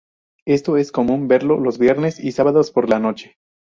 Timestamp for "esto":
0.47-0.77